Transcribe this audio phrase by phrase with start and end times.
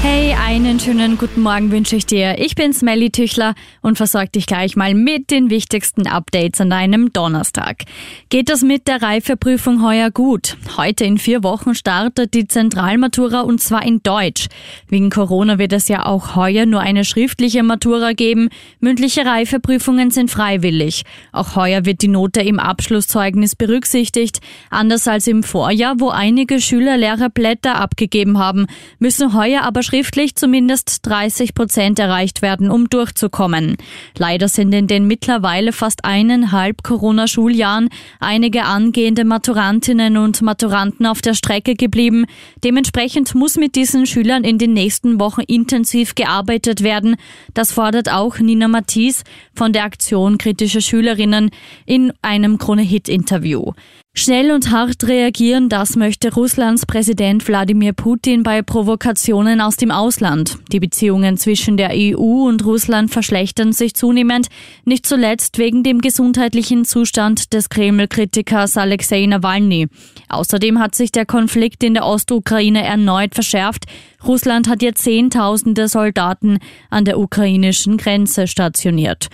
[0.00, 2.38] Hey, einen schönen guten Morgen wünsche ich dir.
[2.38, 7.12] Ich bin Smelly Tüchler und versorge dich gleich mal mit den wichtigsten Updates an einem
[7.12, 7.78] Donnerstag.
[8.28, 10.56] Geht das mit der Reifeprüfung heuer gut?
[10.76, 14.46] Heute in vier Wochen startet die Zentralmatura und zwar in Deutsch.
[14.86, 18.50] Wegen Corona wird es ja auch heuer nur eine schriftliche Matura geben.
[18.78, 21.02] Mündliche Reifeprüfungen sind freiwillig.
[21.32, 24.38] Auch heuer wird die Note im Abschlusszeugnis berücksichtigt.
[24.70, 28.66] Anders als im Vorjahr, wo einige Schüler leere Blätter abgegeben haben,
[29.00, 33.78] müssen heuer aber schriftlich zumindest 30 Prozent erreicht werden, um durchzukommen.
[34.18, 37.88] Leider sind in den mittlerweile fast eineinhalb Corona-Schuljahren
[38.20, 42.26] einige angehende Maturantinnen und Maturanten auf der Strecke geblieben.
[42.62, 47.16] Dementsprechend muss mit diesen Schülern in den nächsten Wochen intensiv gearbeitet werden.
[47.54, 51.50] Das fordert auch Nina Mathies von der Aktion Kritische Schülerinnen
[51.86, 53.72] in einem Krone-Hit-Interview.
[54.20, 60.58] Schnell und hart reagieren, das möchte Russlands Präsident Wladimir Putin bei Provokationen aus dem Ausland.
[60.72, 64.48] Die Beziehungen zwischen der EU und Russland verschlechtern sich zunehmend,
[64.84, 69.86] nicht zuletzt wegen dem gesundheitlichen Zustand des Kreml-Kritikers Alexei Nawalny.
[70.28, 73.84] Außerdem hat sich der Konflikt in der Ostukraine erneut verschärft.
[74.26, 76.58] Russland hat jetzt Zehntausende Soldaten
[76.90, 79.28] an der ukrainischen Grenze stationiert.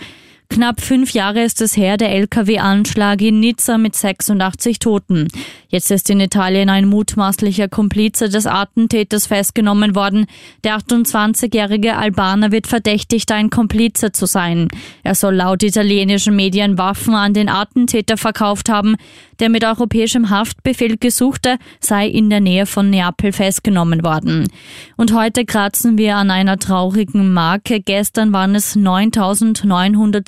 [0.49, 5.27] Knapp fünf Jahre ist es her, der Lkw-Anschlag in Nizza mit 86 Toten.
[5.67, 10.25] Jetzt ist in Italien ein mutmaßlicher Komplize des Attentäters festgenommen worden.
[10.63, 14.69] Der 28-jährige Albaner wird verdächtigt, ein Komplize zu sein.
[15.03, 18.95] Er soll laut italienischen Medien Waffen an den Attentäter verkauft haben.
[19.39, 24.47] Der mit europäischem Haftbefehl gesuchte sei in der Nähe von Neapel festgenommen worden.
[24.95, 27.81] Und heute kratzen wir an einer traurigen Marke.
[27.81, 28.77] Gestern waren es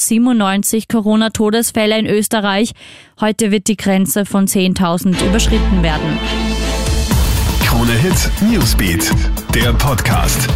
[0.09, 2.71] 9.997 Corona-Todesfälle in Österreich.
[3.19, 6.19] Heute wird die Grenze von 10.000 überschritten werden.
[7.63, 9.11] Krone Hit Newsbeat,
[9.53, 10.47] der Podcast.